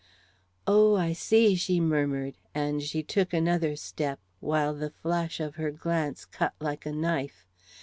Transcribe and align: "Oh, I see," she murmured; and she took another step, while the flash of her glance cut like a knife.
"Oh, 0.65 0.95
I 0.95 1.13
see," 1.13 1.53
she 1.53 1.79
murmured; 1.79 2.33
and 2.55 2.81
she 2.81 3.03
took 3.03 3.33
another 3.35 3.75
step, 3.75 4.19
while 4.39 4.73
the 4.73 4.89
flash 4.89 5.39
of 5.39 5.57
her 5.57 5.69
glance 5.69 6.25
cut 6.25 6.55
like 6.59 6.87
a 6.87 6.91
knife. 6.91 7.45